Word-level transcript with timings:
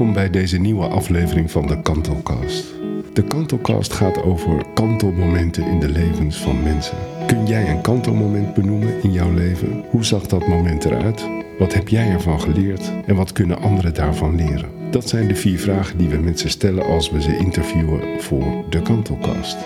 Welkom 0.00 0.18
bij 0.18 0.30
deze 0.30 0.58
nieuwe 0.58 0.86
aflevering 0.86 1.50
van 1.50 1.66
de 1.66 1.82
Kantelcast. 1.82 2.64
De 3.12 3.24
Kantelcast 3.24 3.92
gaat 3.92 4.22
over 4.22 4.64
kantelmomenten 4.74 5.66
in 5.66 5.80
de 5.80 5.88
levens 5.88 6.36
van 6.36 6.62
mensen. 6.62 6.96
Kun 7.26 7.46
jij 7.46 7.70
een 7.70 7.80
kantelmoment 7.80 8.54
benoemen 8.54 9.02
in 9.02 9.12
jouw 9.12 9.32
leven? 9.32 9.84
Hoe 9.90 10.04
zag 10.04 10.26
dat 10.26 10.46
moment 10.46 10.84
eruit? 10.84 11.28
Wat 11.58 11.74
heb 11.74 11.88
jij 11.88 12.08
ervan 12.08 12.40
geleerd 12.40 12.92
en 13.06 13.14
wat 13.14 13.32
kunnen 13.32 13.60
anderen 13.60 13.94
daarvan 13.94 14.34
leren? 14.34 14.70
Dat 14.90 15.08
zijn 15.08 15.28
de 15.28 15.36
vier 15.36 15.58
vragen 15.58 15.98
die 15.98 16.08
we 16.08 16.16
mensen 16.16 16.50
stellen 16.50 16.84
als 16.84 17.10
we 17.10 17.22
ze 17.22 17.36
interviewen 17.36 18.20
voor 18.20 18.64
de 18.70 18.82
Kantelcast. 18.82 19.56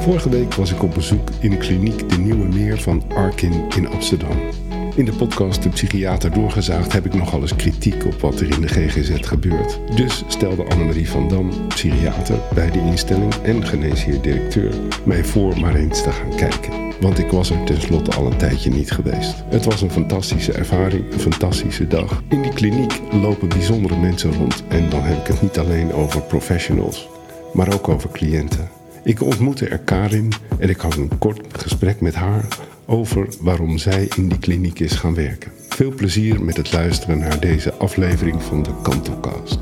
Vorige 0.00 0.28
week 0.28 0.54
was 0.54 0.72
ik 0.72 0.82
op 0.82 0.94
bezoek 0.94 1.28
in 1.40 1.58
kliniek 1.58 2.08
De 2.08 2.18
Nieuwe 2.18 2.46
Meer 2.46 2.80
van 2.80 3.02
Arkin 3.14 3.52
in 3.76 3.88
Amsterdam. 3.88 4.36
In 5.00 5.06
de 5.06 5.12
podcast 5.12 5.62
De 5.62 5.68
Psychiater 5.68 6.32
Doorgezaagd 6.32 6.92
heb 6.92 7.06
ik 7.06 7.14
nogal 7.14 7.40
eens 7.40 7.56
kritiek 7.56 8.04
op 8.04 8.20
wat 8.20 8.40
er 8.40 8.50
in 8.50 8.60
de 8.60 8.68
GGZ 8.68 9.28
gebeurt. 9.28 9.96
Dus 9.96 10.24
stelde 10.28 10.64
Annemarie 10.64 11.08
van 11.08 11.28
Dam, 11.28 11.50
psychiater 11.68 12.38
bij 12.54 12.70
de 12.70 12.78
instelling 12.78 13.34
en 13.34 13.66
geneesheer-directeur, 13.66 14.74
mij 15.04 15.24
voor 15.24 15.60
maar 15.60 15.74
eens 15.74 16.02
te 16.02 16.10
gaan 16.10 16.36
kijken. 16.36 16.92
Want 17.00 17.18
ik 17.18 17.30
was 17.30 17.50
er 17.50 17.64
tenslotte 17.64 18.14
al 18.14 18.26
een 18.26 18.36
tijdje 18.36 18.70
niet 18.70 18.90
geweest. 18.90 19.34
Het 19.48 19.64
was 19.64 19.82
een 19.82 19.90
fantastische 19.90 20.52
ervaring, 20.52 21.12
een 21.12 21.20
fantastische 21.20 21.86
dag. 21.86 22.22
In 22.28 22.42
die 22.42 22.52
kliniek 22.52 23.00
lopen 23.10 23.48
bijzondere 23.48 23.96
mensen 23.96 24.34
rond 24.34 24.64
en 24.68 24.90
dan 24.90 25.02
heb 25.02 25.18
ik 25.18 25.26
het 25.26 25.42
niet 25.42 25.58
alleen 25.58 25.92
over 25.92 26.22
professionals, 26.22 27.08
maar 27.52 27.74
ook 27.74 27.88
over 27.88 28.10
cliënten. 28.10 28.68
Ik 29.04 29.22
ontmoette 29.22 29.68
er 29.68 29.78
Karin 29.78 30.32
en 30.58 30.68
ik 30.68 30.80
had 30.80 30.96
een 30.96 31.18
kort 31.18 31.40
gesprek 31.52 32.00
met 32.00 32.14
haar 32.14 32.44
over 32.90 33.28
waarom 33.40 33.78
zij 33.78 34.08
in 34.16 34.28
die 34.28 34.38
kliniek 34.38 34.78
is 34.80 34.92
gaan 34.92 35.14
werken. 35.14 35.52
Veel 35.68 35.90
plezier 35.94 36.44
met 36.44 36.56
het 36.56 36.72
luisteren 36.72 37.18
naar 37.18 37.40
deze 37.40 37.72
aflevering 37.74 38.42
van 38.42 38.62
de 38.62 38.70
Kantelcast. 38.82 39.58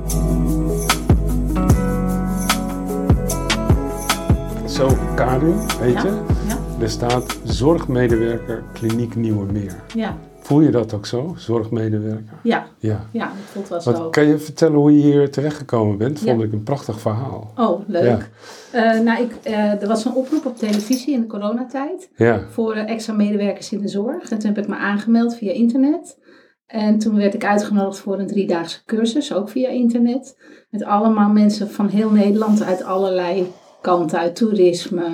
Zo, 4.69 4.99
Karin, 5.15 5.57
weet 5.81 5.93
Ja, 5.93 6.03
je, 6.03 6.21
ja. 6.49 6.59
er 6.81 6.91
staat 6.91 7.39
zorgmedewerker 7.45 8.63
kliniek 8.73 9.15
Nieuwe 9.15 9.53
Meer. 9.53 9.77
Ja, 9.95 10.17
Voel 10.49 10.61
je 10.61 10.71
dat 10.71 10.95
ook 10.95 11.07
zo, 11.07 11.35
zorgmedewerker? 11.37 12.35
ja, 12.43 12.67
Ja. 12.79 13.07
ja, 13.13 13.25
dat 13.27 13.35
voelt 13.45 13.69
wel 13.69 13.83
Wat, 13.83 13.97
zo. 13.97 14.09
kan 14.11 14.27
je 14.27 14.39
vertellen 14.39 14.77
hoe 14.77 14.97
je 14.97 15.03
hier 15.03 15.31
terechtgekomen 15.31 15.99
bent? 15.99 16.19
Vond 16.21 16.41
Ja. 16.41 16.47
ik 16.47 16.53
een 16.53 16.63
prachtig 16.63 17.01
verhaal. 17.01 17.53
Oh, 17.57 17.81
leuk. 17.87 18.31
Eh, 18.73 19.01
nou, 19.01 19.23
ik, 19.23 19.33
eh, 19.43 19.83
er 19.83 19.89
was 19.89 20.05
een 20.05 20.13
oproep 20.15 20.47
op 20.47 20.57
televisie 20.57 21.15
in 21.15 21.21
de 21.21 21.27
coronatijd 21.27 22.11
Ja, 22.17 22.41
voor 22.51 22.75
eh, 22.75 22.91
extra 22.91 23.13
medewerkers 23.13 23.73
in 23.73 23.81
de 23.81 23.89
zorg. 23.89 24.31
En 24.31 24.39
toen 24.39 24.49
heb 24.55 24.59
ik 24.65 24.69
me 24.69 24.77
aangemeld 24.77 25.35
via 25.37 25.53
internet. 25.53 26.19
En 26.67 26.99
toen 26.99 27.17
werd 27.17 27.35
ik 27.35 27.45
uitgenodigd 27.45 27.99
voor 27.99 28.19
een 28.19 28.27
driedaagse 28.27 28.85
cursus, 28.85 29.35
ook 29.35 29.49
via 29.49 29.69
internet. 29.69 30.37
Met 30.71 30.85
allemaal 30.85 31.29
mensen 31.31 31.71
van 31.71 31.89
heel 31.89 32.11
Nederland 32.11 32.63
uit 32.63 32.83
allerlei 32.85 33.53
kanten, 33.81 34.19
uit 34.19 34.37
toerisme. 34.37 35.09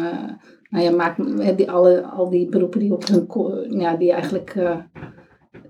Nou 0.70 0.84
ja, 0.84 0.90
maak, 0.90 1.18
eh, 1.18 1.56
die, 1.56 1.70
alle, 1.70 2.02
al 2.02 2.30
die 2.30 2.48
beroepen 2.48 2.80
die, 2.80 2.92
op 2.92 3.04
hun, 3.08 3.80
ja, 3.80 3.96
die 3.96 4.12
eigenlijk 4.12 4.54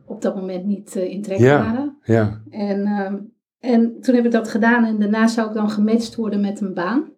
op 0.06 0.22
dat 0.22 0.34
moment 0.36 0.64
niet 0.64 0.96
eh, 0.96 1.10
in 1.10 1.22
trek 1.22 1.38
Ja. 1.38 1.58
waren. 1.64 1.96
ja, 2.02 2.40
En, 2.50 2.86
ehm, 2.86 3.16
en 3.58 3.96
toen 4.00 4.14
heb 4.14 4.24
ik 4.24 4.30
dat 4.30 4.48
gedaan 4.48 4.84
en 4.84 4.98
daarna 4.98 5.26
zou 5.26 5.48
ik 5.48 5.54
dan 5.54 5.70
gematcht 5.70 6.14
worden 6.14 6.40
met 6.40 6.60
een 6.60 6.74
baan. 6.74 7.12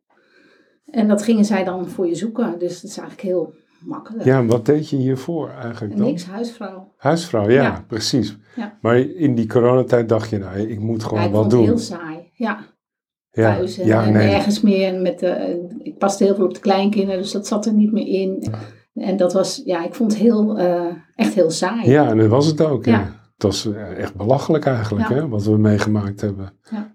En 0.86 1.08
dat 1.08 1.22
gingen 1.22 1.44
zij 1.44 1.64
dan 1.64 1.88
voor 1.88 2.06
je 2.06 2.14
zoeken. 2.14 2.58
Dus 2.58 2.80
dat 2.80 2.90
is 2.90 2.98
eigenlijk 2.98 3.28
heel 3.28 3.54
makkelijk. 3.80 4.24
ja. 4.24 4.38
en 4.38 4.46
Wat 4.46 4.66
deed 4.66 4.88
je 4.90 4.96
hiervoor 4.96 5.50
eigenlijk 5.50 5.92
En 5.92 5.98
dan? 5.98 6.06
niks, 6.06 6.24
huisvrouw. 6.26 6.92
Huisvrouw, 6.96 7.48
ja, 7.48 7.62
Ja. 7.62 7.84
precies. 7.88 8.36
Ja. 8.56 8.78
Maar 8.80 8.98
in 8.98 9.34
die 9.34 9.46
coronatijd 9.46 10.08
dacht 10.08 10.30
je, 10.30 10.38
nou, 10.38 10.58
ik 10.58 10.80
moet 10.80 11.00
Ja, 11.02 11.08
gewoon 11.08 11.24
ik 11.24 11.30
wat 11.32 11.50
doen. 11.50 11.64
heel 11.64 11.78
saai. 11.78 12.30
Ja, 12.32 12.58
ja, 13.30 13.54
thuis 13.54 13.78
en, 13.78 13.86
ja, 13.86 14.04
en 14.04 14.12
nee. 14.12 14.26
nergens 14.26 14.60
meer. 14.60 14.94
En 14.94 15.02
Met 15.02 15.18
de, 15.18 15.66
ik 15.82 15.98
paste 15.98 16.24
heel 16.24 16.34
veel 16.34 16.44
op 16.44 16.54
de 16.54 16.60
kleinkinderen, 16.60 17.20
dus 17.20 17.32
dat 17.32 17.46
zat 17.46 17.66
er 17.66 17.72
niet 17.72 17.92
meer 17.92 18.06
in. 18.06 18.44
En 18.96 19.16
dat 19.16 19.32
was, 19.32 19.62
ja, 19.64 19.84
ik 19.84 19.94
vond 19.94 20.12
het 20.12 20.20
heel, 20.20 20.58
eh, 20.58 20.84
echt 21.14 21.34
heel 21.34 21.50
saai. 21.50 21.90
Ja, 21.90 22.08
en 22.08 22.18
dat 22.18 22.28
was 22.28 22.46
het 22.46 22.60
ook. 22.64 22.84
Ja. 22.84 23.00
Het 23.34 23.42
was 23.42 23.66
eh, 23.72 23.98
echt 23.98 24.14
belachelijk 24.14 24.64
eigenlijk, 24.64 25.08
Ja. 25.08 25.14
hè, 25.14 25.28
wat 25.28 25.44
we 25.44 25.58
meegemaakt 25.58 26.20
hebben. 26.20 26.52
Ja. 26.70 26.94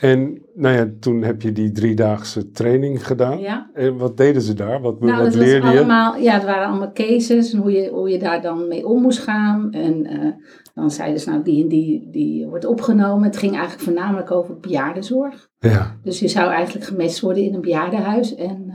En 0.00 0.42
nou 0.54 0.76
ja, 0.76 0.88
toen 1.00 1.22
heb 1.22 1.42
je 1.42 1.52
die 1.52 1.72
driedaagse 1.72 2.50
training 2.50 3.06
gedaan. 3.06 3.38
Ja. 3.38 3.70
En 3.74 3.96
wat 3.96 4.16
deden 4.16 4.42
ze 4.42 4.54
daar? 4.54 4.80
Wat, 4.80 5.00
Nou, 5.00 5.12
wat 5.12 5.24
dat 5.24 5.34
was 5.34 5.44
leerde 5.44 5.66
je? 5.66 5.76
allemaal, 5.78 6.16
ja, 6.16 6.32
het 6.32 6.44
waren 6.44 6.66
allemaal 6.68 6.92
cases 6.92 7.52
en 7.52 7.58
hoe 7.60 7.72
je, 7.72 7.88
hoe 7.90 8.10
je 8.10 8.18
daar 8.18 8.42
dan 8.42 8.68
mee 8.68 8.86
om 8.86 9.02
moest 9.02 9.18
gaan. 9.18 9.72
En 9.72 10.06
eh, 10.06 10.32
dan 10.74 10.90
zeiden 10.90 11.20
ze, 11.20 11.30
nou, 11.30 11.42
die 11.42 11.62
en 11.62 11.68
die, 11.68 12.08
die 12.10 12.46
wordt 12.46 12.64
opgenomen. 12.64 13.24
Het 13.24 13.36
ging 13.36 13.52
eigenlijk 13.52 13.82
voornamelijk 13.82 14.30
over 14.30 14.58
bejaardenzorg. 14.60 15.48
Ja, 15.58 15.96
Dus 16.02 16.20
je 16.20 16.28
zou 16.28 16.50
eigenlijk 16.50 16.84
gemest 16.86 17.20
worden 17.20 17.42
in 17.42 17.54
een 17.54 17.60
bejaardenhuis. 17.60 18.34
En, 18.34 18.70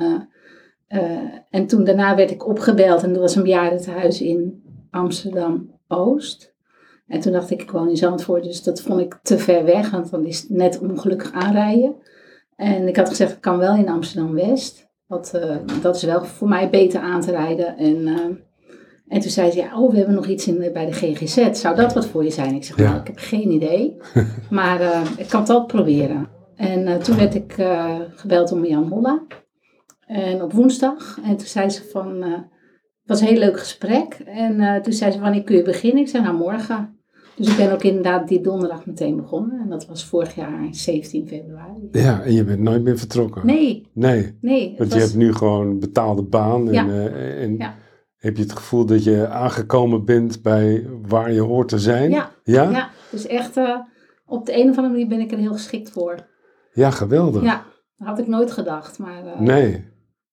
en 1.50 1.68
toen 1.68 1.84
daarna 1.84 2.16
werd 2.16 2.32
ik 2.32 2.48
opgebeld 2.48 3.04
en 3.04 3.14
er 3.14 3.20
was 3.20 3.36
een 3.36 3.44
bejaardentehuis 3.44 4.22
in 4.22 4.64
Amsterdam-Oost. 4.92 6.54
En 7.08 7.20
toen 7.20 7.32
dacht 7.32 7.50
ik, 7.50 7.62
ik 7.62 7.72
woon 7.72 7.90
in 7.90 7.98
Zandvoort, 7.98 8.44
dus 8.44 8.64
dat 8.64 8.82
vond 8.82 9.00
ik 9.00 9.20
te 9.24 9.38
ver 9.38 9.66
weg, 9.66 9.90
want 9.90 10.12
dan 10.12 10.26
is 10.26 10.40
het 10.42 10.50
net 10.50 10.80
ongelukkig 10.80 11.32
aanrijden. 11.32 11.96
En 12.56 12.88
ik 12.88 12.96
had 12.96 13.10
gezegd, 13.10 13.32
ik 13.32 13.42
kan 13.42 13.58
wel 13.58 13.76
in 13.76 13.90
Amsterdam-West. 13.90 14.90
Want 15.08 15.34
eh, 15.34 15.56
dat 15.82 15.96
is 15.96 16.04
wel 16.04 16.26
voor 16.26 16.48
mij 16.48 16.70
beter 16.70 17.00
aan 17.00 17.22
te 17.22 17.32
rijden. 17.32 17.78
En, 17.78 18.08
eh, 18.08 18.26
en 19.08 19.20
toen 19.20 19.32
zei 19.32 19.52
ze, 19.52 19.58
ja, 19.58 19.80
oh, 19.80 19.92
we 19.92 19.98
hebben 19.98 20.16
nog 20.16 20.28
iets 20.28 20.48
in, 20.48 20.70
bij 20.74 20.86
de 20.86 20.94
GGZ. 20.94 21.50
Zou 21.52 21.76
dat 21.76 21.94
wat 21.94 22.06
voor 22.06 22.24
je 22.24 22.30
zijn? 22.30 22.56
Ik 22.56 22.64
zeg, 22.64 22.78
Ja. 22.78 22.84
nou, 22.84 23.00
ik 23.00 23.08
heb 23.08 23.18
geen 23.18 23.52
idee. 23.52 23.98
maar 24.50 24.82
eh, 24.82 25.02
ik 25.18 25.28
kan 25.28 25.40
het 25.42 25.50
altijd 25.50 25.68
proberen. 25.68 26.28
En 26.56 26.88
eh, 26.88 26.96
toen 26.96 27.18
werd 27.18 27.36
ik 27.36 27.58
eh, 27.58 27.96
gebeld 28.16 28.50
door 28.50 28.68
Jan 28.68 28.88
Holla. 28.88 29.22
En 30.12 30.42
op 30.42 30.54
woensdag. 30.54 31.18
En 31.24 31.38
toen 31.38 31.48
zei 31.48 31.70
ze 31.70 31.84
van, 31.92 32.24
eh, 32.24 32.32
het 32.32 33.06
was 33.06 33.22
een 33.22 33.28
heel 33.28 33.38
leuk 33.40 33.60
gesprek. 33.60 34.14
En 34.26 34.60
eh, 34.60 34.82
toen 34.82 34.94
zei 34.94 35.12
ze, 35.12 35.20
wanneer 35.20 35.44
kun 35.44 35.56
je 35.56 35.64
beginnen? 35.64 36.02
Ik 36.04 36.08
zei, 36.10 36.24
nou 36.24 36.38
morgen. 36.38 37.00
Dus 37.36 37.50
ik 37.52 37.58
ben 37.58 37.72
ook 37.74 37.84
inderdaad 37.84 38.28
die 38.28 38.42
donderdag 38.42 38.86
meteen 38.86 39.16
begonnen. 39.16 39.60
En 39.60 39.70
dat 39.70 39.86
was 39.88 40.06
vorig 40.06 40.36
jaar 40.36 40.68
17 40.72 41.28
februari. 41.28 41.88
ja, 41.92 42.22
en 42.22 42.34
je 42.34 42.44
bent 42.44 42.60
nooit 42.60 42.84
meer 42.84 42.98
vertrokken. 42.98 43.46
Nee, 43.46 43.88
Nee, 43.94 44.38
nee. 44.42 44.76
want 44.78 44.94
je 44.94 45.00
hebt 45.00 45.16
nu 45.16 45.34
gewoon 45.34 45.68
een 45.68 45.80
betaalde 45.80 46.24
baan. 46.24 46.68
En, 46.68 46.74
Ja. 46.74 46.88
eh, 46.88 47.42
en 47.44 47.58
Ja. 47.58 47.76
heb 48.18 48.36
je 48.38 48.44
het 48.44 48.52
gevoel 48.54 48.86
dat 48.86 49.04
je 49.04 49.28
aangekomen 49.28 50.06
bent 50.06 50.42
bij 50.42 50.88
waar 51.08 51.32
je 51.32 51.42
hoort 51.42 51.68
te 51.70 51.80
zijn? 51.80 52.10
Ja, 52.10 52.32
Ja? 52.44 52.70
ja, 52.70 52.90
dus 53.12 53.28
echt 53.28 53.58
op 54.26 54.46
de 54.46 54.54
een 54.56 54.70
of 54.70 54.76
andere 54.78 54.90
manier 54.90 55.08
ben 55.08 55.20
ik 55.20 55.32
er 55.32 55.38
heel 55.38 55.54
geschikt 55.54 55.92
voor. 55.92 56.16
Ja, 56.74 56.90
geweldig. 56.90 57.44
Ja, 57.44 57.64
dat 57.98 58.08
had 58.08 58.20
ik 58.20 58.28
nooit 58.28 58.52
gedacht. 58.52 59.00
Maar 59.00 59.24
Nee, 59.40 59.90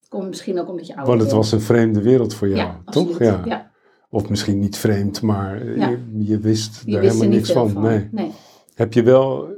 komt 0.08 0.28
misschien 0.28 0.60
ook 0.60 0.68
omdat 0.68 0.86
je 0.86 0.96
ouder 0.96 1.10
want 1.16 1.26
het 1.26 1.36
was 1.36 1.52
een 1.52 1.60
vreemde 1.60 2.02
wereld 2.02 2.34
voor 2.34 2.48
jou, 2.48 2.58
ja, 2.60 2.82
toch? 2.84 3.18
Ja. 3.18 3.42
ja. 3.44 3.70
Of 4.10 4.28
misschien 4.28 4.58
niet 4.58 4.76
vreemd, 4.76 5.22
maar 5.22 5.76
Ja. 5.76 5.88
je, 5.88 5.98
je 6.18 6.38
wist 6.38 6.82
Je 6.84 6.92
daar 6.92 7.00
wist 7.00 7.12
helemaal 7.14 7.34
niks 7.36 7.52
van. 7.52 7.70
van. 7.70 7.82
Nee. 7.82 8.08
nee. 8.12 8.30
Heb 8.74 8.92
je 8.92 9.02
wel, 9.02 9.48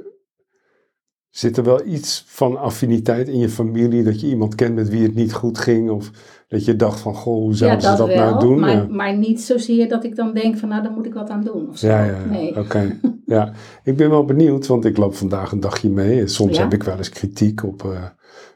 zit 1.29 1.57
er 1.57 1.63
wel 1.63 1.85
iets 1.85 2.23
van 2.27 2.57
affiniteit 2.57 3.27
in 3.27 3.39
je 3.39 3.49
familie, 3.49 4.03
dat 4.03 4.21
je 4.21 4.27
iemand 4.27 4.55
kent 4.55 4.75
met 4.75 4.89
wie 4.89 5.03
het 5.03 5.15
niet 5.15 5.33
goed 5.33 5.57
ging? 5.57 5.89
Of 5.89 6.11
dat 6.47 6.65
je 6.65 6.75
dacht 6.75 6.99
van, 6.99 7.15
goh, 7.15 7.33
hoe 7.33 7.55
zouden 7.55 7.81
dat, 7.81 7.91
ze 7.91 7.97
dat 7.97 8.07
wel, 8.15 8.29
nou 8.29 8.39
doen? 8.39 8.59
maar, 8.59 8.89
maar 8.89 9.17
niet 9.17 9.41
zozeer 9.41 9.89
dat 9.89 10.03
ik 10.03 10.15
dan 10.15 10.33
denk 10.33 10.57
van 10.57 10.69
nou, 10.69 10.83
daar 10.83 10.91
moet 10.91 11.05
ik 11.05 11.13
wat 11.13 11.29
aan 11.29 11.43
doen. 11.43 11.69
Of 11.69 11.77
zo. 11.77 11.87
Ja. 11.87 12.25
Nee. 12.29 12.57
oké. 12.59 12.99
ja. 13.25 13.53
Ik 13.83 13.97
ben 13.97 14.09
wel 14.09 14.25
benieuwd, 14.25 14.67
want 14.67 14.85
ik 14.85 14.97
loop 14.97 15.15
vandaag 15.15 15.51
een 15.51 15.59
dagje 15.59 15.89
mee. 15.89 16.19
En 16.19 16.29
soms 16.29 16.57
heb 16.57 16.73
ik 16.73 16.83
wel 16.83 16.97
eens 16.97 17.09
kritiek 17.09 17.63
op 17.63 17.83
eh, 17.83 18.03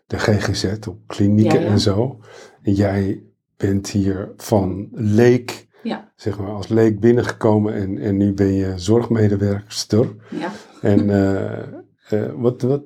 de 0.07 0.17
GGZ, 0.19 0.87
op 0.87 0.97
klinieken 1.07 1.59
Ja, 1.59 1.65
ja. 1.65 1.71
en 1.71 1.79
zo. 1.79 2.19
En 2.61 2.73
jij 2.73 3.23
bent 3.57 3.89
hier 3.89 4.33
van 4.37 4.87
leek, 4.91 5.67
Ja. 5.83 6.11
zeg 6.15 6.39
maar, 6.39 6.49
als 6.49 6.67
leek 6.67 6.99
binnengekomen 6.99 7.73
en, 7.73 7.97
en 7.97 8.17
nu 8.17 8.33
ben 8.33 8.53
je 8.53 8.73
zorgmedewerkster. 8.75 10.15
Ja. 10.31 10.51
En 10.81 11.09
eh, 11.09 12.33
wat, 12.35 12.61
wat, 12.61 12.83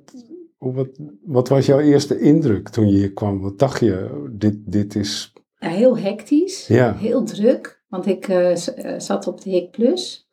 wat, 0.57 0.87
wat 1.25 1.47
was 1.49 1.65
jouw 1.65 1.79
eerste 1.79 2.19
indruk 2.19 2.69
toen 2.69 2.87
je 2.89 2.97
hier 2.97 3.13
kwam? 3.13 3.41
Wat 3.41 3.59
dacht 3.59 3.79
je? 3.79 4.27
Dit, 4.31 4.55
dit 4.65 4.95
is, 4.95 5.33
Ja, 5.59 5.69
heel 5.69 5.97
hectisch, 5.97 6.67
Ja. 6.67 6.93
heel 6.95 7.23
druk, 7.23 7.83
want 7.87 8.05
ik 8.05 8.27
eh, 8.27 8.55
zat 8.97 9.27
op 9.27 9.41
de 9.41 9.49
HIC 9.49 9.71
Plus. 9.71 10.27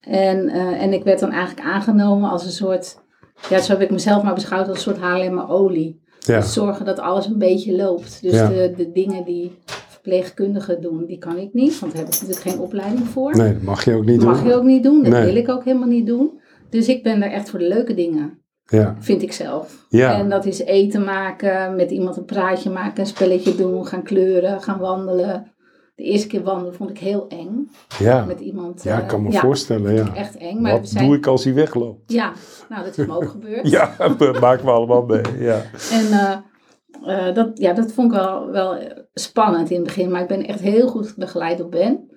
En, 0.00 0.48
en 0.78 0.92
ik 0.92 1.04
werd 1.04 1.20
dan 1.20 1.30
eigenlijk 1.30 1.66
aangenomen 1.66 2.30
als 2.30 2.44
een 2.44 2.50
soort, 2.50 2.98
ja, 3.48 3.60
zo 3.60 3.72
heb 3.72 3.80
ik 3.80 3.90
mezelf 3.90 4.22
maar 4.22 4.34
beschouwd 4.34 4.68
als 4.68 4.76
een 4.76 4.82
soort 4.82 4.98
Haarlemmer 4.98 5.48
olie. 5.48 6.06
Ja, 6.18 6.40
Dus 6.40 6.52
zorgen 6.52 6.84
dat 6.84 6.98
alles 6.98 7.26
een 7.26 7.38
beetje 7.38 7.76
loopt. 7.76 8.22
Dus 8.22 8.32
Ja. 8.32 8.48
de, 8.48 8.72
de 8.76 8.92
dingen 8.92 9.24
die 9.24 9.52
verpleegkundigen 9.88 10.80
doen, 10.80 11.06
die 11.06 11.18
kan 11.18 11.36
ik 11.38 11.52
niet, 11.52 11.78
want 11.78 11.92
daar 11.92 12.02
heb 12.04 12.12
ik 12.14 12.20
natuurlijk 12.20 12.48
geen 12.48 12.58
opleiding 12.60 13.06
voor. 13.08 13.36
nee, 13.36 13.52
dat 13.52 13.62
mag 13.62 13.84
je 13.84 13.94
ook 13.94 14.04
niet 14.04 14.20
Dat 14.20 14.28
mag 14.28 14.38
doen. 14.38 14.48
je 14.48 14.54
ook 14.54 14.62
niet 14.64 14.82
doen, 14.82 15.02
dat 15.02 15.12
Nee. 15.12 15.24
wil 15.24 15.36
ik 15.36 15.48
ook 15.48 15.64
helemaal 15.64 15.88
niet 15.88 16.06
doen. 16.06 16.40
Dus 16.70 16.88
ik 16.88 17.02
ben 17.02 17.22
er 17.22 17.30
echt 17.32 17.50
voor 17.50 17.58
de 17.58 17.68
leuke 17.68 17.94
dingen, 17.94 18.38
Ja, 18.64 18.96
vind 18.98 19.22
ik 19.22 19.32
zelf. 19.32 19.86
ja. 19.88 20.18
En 20.18 20.28
dat 20.28 20.44
is 20.46 20.58
eten 20.58 21.04
maken, 21.04 21.76
met 21.76 21.90
iemand 21.90 22.16
een 22.16 22.24
praatje 22.24 22.70
maken, 22.70 23.00
een 23.00 23.06
spelletje 23.06 23.54
doen, 23.54 23.86
gaan 23.86 24.02
kleuren, 24.02 24.62
gaan 24.62 24.78
wandelen. 24.78 25.52
De 25.98 26.04
eerste 26.04 26.26
keer 26.26 26.42
wandelen 26.42 26.74
vond 26.74 26.90
ik 26.90 26.98
heel 26.98 27.28
eng. 27.28 27.70
Ja, 27.98 28.24
Met 28.24 28.40
iemand. 28.40 28.82
ja 28.82 28.96
eh, 28.96 29.02
ik 29.02 29.08
kan 29.08 29.22
me 29.22 29.32
voorstellen. 29.32 29.94
Ja. 29.94 30.14
Echt 30.14 30.36
eng. 30.36 30.60
Maar 30.60 30.72
Wat 30.72 30.88
zijn, 30.88 31.06
doe 31.06 31.16
ik 31.16 31.26
als 31.26 31.44
hij 31.44 31.54
wegloopt? 31.54 32.12
Ja, 32.12 32.32
nou 32.68 32.84
dat 32.84 32.98
is 32.98 33.06
me 33.06 33.14
ook 33.14 33.28
gebeurd. 33.38 33.70
Ja, 33.70 33.94
dat 34.18 34.40
maken 34.40 34.64
we 34.64 34.70
allemaal 34.70 35.02
mee. 35.02 35.22
Ja. 35.38 35.62
En 35.90 36.06
eh, 36.12 36.36
eh, 37.28 37.34
dat, 37.34 37.50
ja, 37.54 37.72
dat 37.72 37.92
vond 37.92 38.12
ik 38.12 38.18
wel, 38.18 38.50
wel 38.50 38.78
spannend 39.14 39.70
in 39.70 39.76
het 39.76 39.86
begin. 39.86 40.10
Maar 40.10 40.22
ik 40.22 40.28
ben 40.28 40.46
echt 40.46 40.60
heel 40.60 40.88
goed 40.88 41.14
begeleid 41.16 41.58
door 41.58 41.68
Ben. 41.68 42.10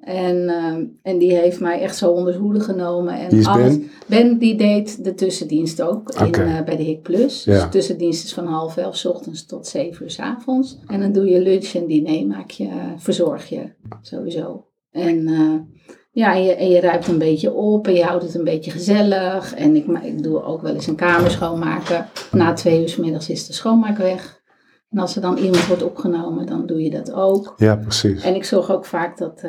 En, 0.00 0.48
eh, 0.48 1.12
en 1.12 1.18
die 1.18 1.32
heeft 1.32 1.60
mij 1.60 1.80
echt 1.80 1.96
zo 1.96 2.10
onder 2.10 2.34
hoede 2.34 2.60
genomen. 2.60 3.14
En 3.14 3.44
alles. 3.44 3.78
Ben? 3.78 3.90
Ben 4.06 4.38
die 4.38 4.56
deed 4.56 5.04
de 5.04 5.14
tussendienst 5.14 5.82
ook 5.82 6.10
in, 6.10 6.34
eh, 6.34 6.62
bij 6.64 6.76
de 6.76 6.82
HIC 6.82 7.02
Plus. 7.02 7.44
Ja. 7.44 7.52
Dus 7.52 7.62
de 7.62 7.68
tussendienst 7.68 8.24
is 8.24 8.34
van 8.34 8.46
half 8.46 8.76
elf 8.76 8.96
's 8.96 9.04
ochtends 9.04 9.46
tot 9.46 9.66
zeven 9.66 10.04
uur 10.04 10.10
's 10.10 10.18
avonds. 10.18 10.78
En 10.86 11.00
dan 11.00 11.12
doe 11.12 11.26
je 11.26 11.40
lunch 11.40 11.72
en 11.72 11.86
diner, 11.86 12.26
maak 12.26 12.50
je, 12.50 12.64
eh, 12.64 12.74
verzorg 12.96 13.48
je 13.48 13.72
sowieso. 14.02 14.66
En 14.90 15.26
eh, 15.26 15.54
ja, 16.10 16.34
en 16.34 16.44
je, 16.44 16.54
en 16.54 16.68
je 16.68 16.80
ruimt 16.80 17.06
een 17.06 17.18
beetje 17.18 17.52
op 17.52 17.86
en 17.86 17.94
je 17.94 18.02
houdt 18.02 18.24
het 18.24 18.34
een 18.34 18.44
beetje 18.44 18.70
gezellig. 18.70 19.54
En 19.54 19.76
ik, 19.76 19.86
ik 20.02 20.22
doe 20.22 20.42
ook 20.42 20.62
wel 20.62 20.74
eens 20.74 20.86
een 20.86 20.96
kamer 20.96 21.30
schoonmaken. 21.30 22.06
Na 22.32 22.52
twee 22.52 22.80
uur 22.80 22.88
's 22.88 22.96
middags 22.96 23.28
is 23.28 23.46
de 23.46 23.52
schoonmaak 23.52 23.98
weg. 23.98 24.40
En 24.90 24.98
als 24.98 25.16
er 25.16 25.22
dan 25.22 25.36
iemand 25.36 25.66
wordt 25.66 25.82
opgenomen, 25.82 26.46
dan 26.46 26.66
doe 26.66 26.82
je 26.82 26.90
dat 26.90 27.12
ook. 27.12 27.54
ja, 27.56 27.76
precies. 27.76 28.22
En 28.22 28.34
ik 28.34 28.44
zorg 28.44 28.70
ook 28.70 28.84
vaak 28.84 29.18
dat 29.18 29.42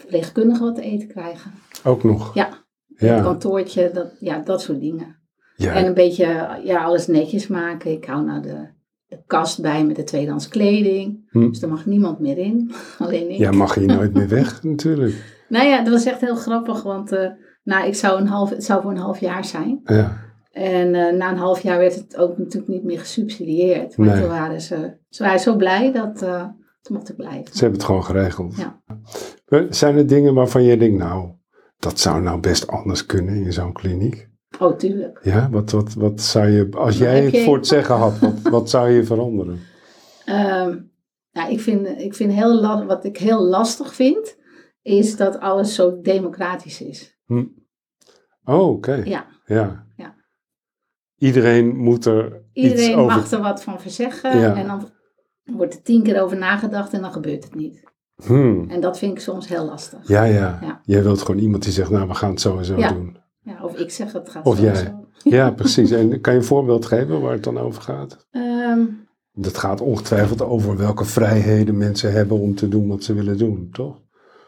verpleegkundigen 0.00 0.64
wat 0.64 0.74
te 0.74 0.82
eten 0.82 1.08
krijgen. 1.08 1.50
Ook 1.84 2.04
nog. 2.04 2.34
Ja, 2.34 2.48
het 2.94 3.08
Ja, 3.08 3.20
kantoortje, 3.22 3.90
dat, 3.94 4.12
ja, 4.20 4.38
dat 4.38 4.62
soort 4.62 4.80
dingen. 4.80 5.16
ja. 5.56 5.74
En 5.74 5.86
een 5.86 5.94
beetje 5.94 6.58
ja, 6.64 6.84
alles 6.84 7.06
netjes 7.06 7.46
maken. 7.46 7.90
Ik 7.92 8.04
hou 8.04 8.24
nou 8.24 8.42
de, 8.42 8.66
de 9.06 9.18
kast 9.26 9.60
bij 9.62 9.84
met 9.84 9.96
de 9.96 10.04
tweedehands 10.04 10.48
kleding. 10.48 11.28
Hm. 11.30 11.48
Dus 11.48 11.60
daar 11.60 11.70
mag 11.70 11.86
niemand 11.86 12.18
meer 12.18 12.38
in. 12.38 12.70
Alleen 12.98 13.30
ik. 13.30 13.38
ja, 13.38 13.50
mag 13.50 13.74
je 13.74 13.86
nooit 13.86 14.12
meer 14.12 14.28
weg 14.28 14.62
natuurlijk. 14.62 15.38
Nou 15.48 15.66
ja, 15.68 15.82
dat 15.84 15.92
was 15.92 16.04
echt 16.04 16.20
heel 16.20 16.36
grappig. 16.36 16.82
Want 16.82 17.12
eh, 17.12 17.30
nou, 17.64 17.86
ik 17.86 17.94
zou 17.94 18.20
een 18.20 18.26
half, 18.26 18.50
het 18.50 18.64
zou 18.64 18.82
voor 18.82 18.90
een 18.90 18.96
half 18.96 19.18
jaar 19.20 19.44
zijn. 19.44 19.80
Ja, 19.84 20.16
En 20.52 20.94
eh, 20.94 21.14
na 21.16 21.30
een 21.30 21.36
half 21.38 21.60
jaar 21.60 21.78
werd 21.78 21.94
het 21.94 22.16
ook 22.16 22.38
natuurlijk 22.38 22.72
niet 22.72 22.84
meer 22.84 22.98
gesubsidieerd. 22.98 23.96
Maar 23.96 24.06
Nee. 24.08 24.20
toen 24.20 24.28
waren 24.28 24.60
ze, 24.60 24.96
ze 25.08 25.22
waren 25.22 25.40
zo 25.40 25.56
blij 25.56 25.92
dat 25.92 26.22
eh 26.22 26.44
ik 26.90 27.14
blijven. 27.16 27.52
ze 27.54 27.60
hebben 27.60 27.78
het 27.78 27.86
gewoon 27.86 28.04
geregeld. 28.04 28.56
Ja. 28.56 28.80
Zijn 29.70 29.96
er 29.96 30.06
dingen 30.06 30.34
waarvan 30.34 30.62
je 30.62 30.76
denkt, 30.76 30.98
nou, 30.98 31.30
dat 31.78 31.98
zou 31.98 32.22
nou 32.22 32.40
best 32.40 32.66
anders 32.66 33.06
kunnen 33.06 33.34
in 33.34 33.52
zo'n 33.52 33.72
kliniek? 33.72 34.28
Oh, 34.58 34.76
tuurlijk. 34.76 35.20
Ja, 35.22 35.50
wat, 35.50 35.70
wat, 35.70 35.94
wat 35.94 36.20
zou 36.20 36.48
je, 36.48 36.68
als 36.70 36.98
Maar 36.98 37.08
jij 37.08 37.22
het 37.24 37.32
je- 37.34 37.44
voor 37.44 37.56
het 37.56 37.66
zeggen 37.66 37.94
had, 37.94 38.18
wat, 38.18 38.40
wat 38.42 38.70
zou 38.70 38.90
je 38.90 39.04
veranderen? 39.04 39.58
Ehm, 40.24 40.78
nou, 41.32 41.52
ik 41.52 41.60
vind, 41.60 41.86
ik 41.86 42.14
vind 42.14 42.32
heel 42.32 42.60
wat 42.86 43.04
ik 43.04 43.16
heel 43.18 43.42
lastig 43.44 43.94
vind, 43.94 44.36
is 44.82 45.16
dat 45.16 45.38
alles 45.40 45.74
zo 45.74 46.00
democratisch 46.00 46.80
is. 46.82 47.18
Oh, 48.44 48.68
oké. 48.68 48.94
Ja. 49.04 49.26
Ja. 49.44 49.86
Ja. 49.96 50.14
Iedereen 51.18 51.76
moet 51.76 52.04
er 52.04 52.42
iets 52.52 52.70
Iedereen 52.70 52.96
over... 52.96 53.16
mag 53.16 53.30
er 53.30 53.40
wat 53.40 53.62
van 53.62 53.80
verzeggen 53.80 54.38
Ja. 54.38 54.54
en 54.54 54.66
dan 54.66 54.88
wordt 55.56 55.74
er 55.74 55.82
tien 55.82 56.02
keer 56.02 56.22
over 56.22 56.36
nagedacht 56.38 56.92
en 56.92 57.00
dan 57.00 57.12
gebeurt 57.12 57.44
het 57.44 57.54
niet. 57.54 57.82
Hmm. 58.26 58.64
En 58.70 58.80
dat 58.80 58.98
vind 58.98 59.12
ik 59.12 59.20
soms 59.20 59.48
heel 59.48 59.64
lastig. 59.64 60.08
Ja, 60.08 60.24
ja, 60.24 60.58
Ja. 60.62 60.80
Jij 60.84 61.02
wilt 61.02 61.22
gewoon 61.22 61.40
iemand 61.40 61.62
die 61.62 61.72
zegt, 61.72 61.90
nou, 61.90 62.08
we 62.08 62.14
gaan 62.14 62.30
het 62.30 62.40
zo 62.40 62.58
en 62.58 62.64
zo 62.64 62.76
Ja. 62.78 62.92
doen. 62.92 63.16
Ja, 63.42 63.64
of 63.64 63.76
ik 63.78 63.90
zeg 63.90 64.12
het 64.12 64.28
gaat 64.30 64.46
Of 64.46 64.56
zo 64.56 64.62
jij. 64.62 64.74
zo. 64.74 65.04
Ja, 65.22 65.50
precies. 65.50 65.90
En 65.90 66.20
kan 66.20 66.32
je 66.32 66.38
een 66.38 66.44
voorbeeld 66.44 66.86
geven 66.86 67.20
waar 67.20 67.32
het 67.32 67.44
dan 67.44 67.58
over 67.58 67.82
gaat? 67.82 68.26
Ehm, 68.30 68.80
Dat 69.32 69.58
gaat 69.58 69.80
ongetwijfeld 69.80 70.42
over 70.42 70.76
welke 70.76 71.04
vrijheden 71.04 71.76
mensen 71.76 72.12
hebben 72.12 72.38
om 72.40 72.54
te 72.54 72.68
doen 72.68 72.88
wat 72.88 73.04
ze 73.04 73.14
willen 73.14 73.38
doen, 73.38 73.68
toch? 73.72 74.00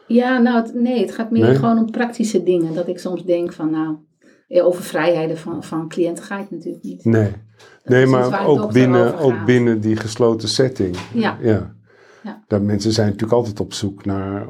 ja, 0.07 0.37
nou 0.41 0.61
het- 0.63 0.73
nee, 0.73 0.99
het 1.01 1.11
gaat 1.11 1.31
meer 1.31 1.43
Nee? 1.43 1.55
gewoon 1.55 1.77
om 1.77 1.91
praktische 1.91 2.43
dingen. 2.43 2.73
Dat 2.73 2.87
ik 2.87 2.99
soms 2.99 3.25
denk 3.25 3.53
van 3.53 3.71
nou, 3.71 3.95
eh, 4.47 4.65
over 4.65 4.83
vrijheden 4.83 5.37
van, 5.37 5.63
van 5.63 5.87
cliënten 5.87 6.23
ga 6.23 6.39
ik 6.39 6.51
natuurlijk 6.51 6.83
niet. 6.83 7.05
Nee. 7.05 7.31
Nee, 7.83 8.05
maar 8.05 8.47
ook 8.47 8.71
binnen, 8.71 9.17
ook 9.17 9.45
binnen 9.45 9.79
die 9.79 9.95
gesloten 9.95 10.47
setting. 10.47 10.97
Ja. 11.13 11.37
ja. 11.41 11.75
Ja. 12.23 12.43
Dat 12.47 12.61
mensen 12.61 12.91
zijn 12.91 13.07
natuurlijk 13.07 13.33
altijd 13.33 13.59
op 13.59 13.73
zoek 13.73 14.05
naar 14.05 14.39
Ja, 14.39 14.47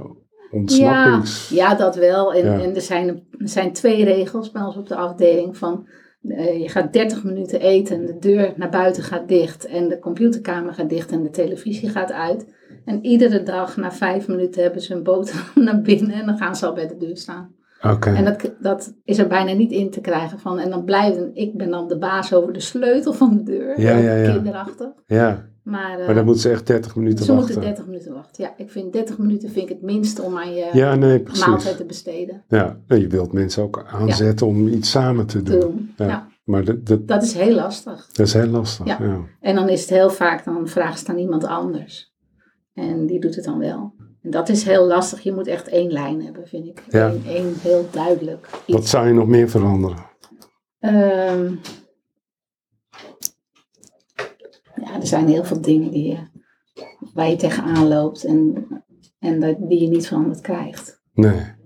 ontsnappings... 0.51 1.49
ja, 1.49 1.75
dat 1.75 1.95
wel. 1.95 2.33
En, 2.33 2.45
Ja. 2.45 2.59
en 2.59 2.75
er, 2.75 2.81
zijn, 2.81 3.07
er 3.07 3.49
zijn 3.49 3.73
twee 3.73 4.03
regels 4.03 4.51
bij 4.51 4.61
ons 4.61 4.77
op 4.77 4.87
de 4.87 4.95
afdeling 4.95 5.57
van 5.57 5.87
eh, 6.27 6.61
je 6.61 6.69
gaat 6.69 6.93
30 6.93 7.23
minuten 7.23 7.59
eten 7.61 7.95
en 7.95 8.05
de 8.05 8.19
deur 8.19 8.53
naar 8.55 8.69
buiten 8.69 9.03
gaat 9.03 9.27
dicht 9.27 9.65
en 9.65 9.89
de 9.89 9.99
computerkamer 9.99 10.73
gaat 10.73 10.89
dicht 10.89 11.11
en 11.11 11.23
de 11.23 11.29
televisie 11.29 11.89
gaat 11.89 12.11
uit. 12.11 12.47
En 12.85 13.05
iedere 13.05 13.43
dag 13.43 13.77
na 13.77 13.91
vijf 13.91 14.27
minuten 14.27 14.63
hebben 14.63 14.81
ze 14.81 14.93
een 14.93 15.03
boterham 15.03 15.63
naar 15.65 15.81
binnen 15.81 16.15
en 16.15 16.25
dan 16.25 16.37
gaan 16.37 16.55
ze 16.55 16.65
al 16.65 16.73
bij 16.73 16.87
de 16.87 16.97
deur 16.97 17.17
staan. 17.17 17.55
En 17.83 18.25
dat, 18.25 18.51
dat 18.59 18.93
is 19.03 19.17
er 19.17 19.27
bijna 19.27 19.53
niet 19.53 19.71
in 19.71 19.89
te 19.91 20.01
krijgen 20.01 20.39
van. 20.39 20.59
En 20.59 20.69
dan 20.69 20.83
blijven, 20.83 21.35
ik 21.35 21.57
ben 21.57 21.69
dan 21.69 21.87
de 21.87 21.97
baas 21.97 22.33
over 22.33 22.53
de 22.53 22.59
sleutel 22.59 23.13
van 23.13 23.35
de 23.37 23.43
deur. 23.43 23.79
Ja, 23.81 23.97
ja, 23.97 24.15
ja. 24.15 24.31
Kinderachtig. 24.33 24.87
Ja, 25.05 25.45
Maar, 25.63 25.99
eh, 25.99 26.05
maar 26.05 26.15
dan 26.15 26.25
moeten 26.25 26.41
ze 26.41 26.49
echt 26.49 26.67
30 26.67 26.95
minuten 26.95 27.25
ze 27.25 27.33
wachten. 27.33 27.53
moeten 27.53 27.69
30 27.69 27.85
minuten 27.85 28.13
wachten. 28.13 28.43
Ja, 28.43 28.53
ik 28.57 28.71
vind 28.71 28.93
30 28.93 29.17
minuten 29.17 29.49
vind 29.49 29.69
ik 29.69 29.75
het 29.75 29.81
minste 29.81 30.21
om 30.21 30.37
aan 30.37 30.53
je 30.53 30.69
Ja, 30.73 30.95
nee, 30.95 31.19
precies. 31.19 31.45
maaltijd 31.45 31.77
te 31.77 31.85
besteden. 31.85 32.43
Ja, 32.47 32.77
en 32.87 32.99
je 32.99 33.07
wilt 33.07 33.33
mensen 33.33 33.63
ook 33.63 33.85
aanzetten 33.91 34.47
om 34.47 34.67
iets 34.67 34.91
samen 34.91 35.25
te 35.25 35.41
doen. 35.41 35.59
te 35.59 35.67
doen. 35.67 35.93
Ja. 35.97 36.05
Ja. 36.07 36.27
Maar 36.43 36.63
dat, 36.65 36.85
dat, 36.85 37.07
dat 37.07 37.23
is 37.23 37.33
heel 37.33 37.55
lastig. 37.55 38.07
dat 38.11 38.27
is 38.27 38.33
heel 38.33 38.47
lastig. 38.47 38.85
Ja. 38.85 38.97
Ja. 39.01 39.19
En 39.39 39.55
dan 39.55 39.69
is 39.69 39.81
het 39.81 39.89
heel 39.89 40.09
vaak, 40.09 40.45
dan 40.45 40.67
vraagt 40.67 40.99
ze 41.05 41.07
aan 41.11 41.17
iemand 41.17 41.43
anders. 41.45 42.13
En 42.73 43.05
die 43.05 43.19
doet 43.19 43.35
het 43.35 43.45
dan 43.45 43.59
wel. 43.59 43.93
En 44.23 44.31
dat 44.31 44.49
is 44.49 44.63
heel 44.63 44.85
lastig. 44.85 45.21
Je 45.21 45.33
moet 45.33 45.47
echt 45.47 45.67
één 45.67 45.91
lijn 45.91 46.23
hebben, 46.23 46.47
vind 46.47 46.65
ik. 46.67 46.83
Ja. 46.89 47.07
Eén, 47.09 47.23
één 47.27 47.53
heel 47.61 47.87
duidelijk 47.91 48.47
Wat 48.67 48.79
iets. 48.79 48.89
zou 48.89 49.07
je 49.07 49.13
nog 49.13 49.27
meer 49.27 49.49
veranderen? 49.49 50.05
Ehm, 50.79 51.51
ja, 54.75 54.95
er 54.99 55.07
zijn 55.07 55.27
heel 55.27 55.43
veel 55.43 55.61
dingen 55.61 55.91
die 55.91 56.07
je, 56.07 56.17
waar 57.13 57.29
je 57.29 57.35
tegenaan 57.35 57.87
loopt 57.87 58.23
en, 58.23 58.67
en 59.19 59.39
dat- 59.39 59.69
die 59.69 59.81
je 59.81 59.87
niet 59.87 60.07
veranderd 60.07 60.41
krijgt. 60.41 61.01
Nee. 61.13 61.61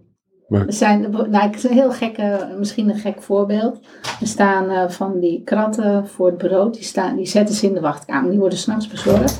Er 0.50 0.74
zijn, 0.74 1.12
nou, 1.12 1.48
ik 1.48 1.56
is 1.56 1.63
een 1.63 1.71
heel 1.71 1.92
gekke, 1.92 2.56
misschien 2.59 2.89
een 2.89 3.00
gek 3.00 3.21
voorbeeld. 3.21 3.80
Er 4.21 4.27
staan 4.27 4.69
eh, 4.69 4.89
van 4.89 5.19
die 5.19 5.44
kratten 5.44 6.07
voor 6.07 6.25
het 6.27 6.38
brood, 6.38 6.74
die, 6.74 6.83
staan, 6.83 7.15
die 7.15 7.25
zetten 7.25 7.56
ze 7.56 7.65
in 7.68 7.74
de 7.74 7.80
wachtkamer. 7.80 8.30
Die 8.30 8.39
worden 8.39 8.57
s'nachts 8.57 8.88
bezorgd 8.88 9.39